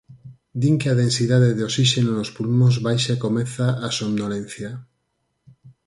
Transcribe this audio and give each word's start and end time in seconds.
Din 0.61 0.75
que 0.81 0.89
a 0.89 0.99
densidade 1.03 1.49
de 1.57 1.63
osíxeno 1.69 2.11
nos 2.15 2.33
pulmóns 2.37 2.75
baixa 2.87 3.11
e 3.13 3.21
comeza 3.25 3.67
a 3.87 3.87
somnolencia. 3.99 4.69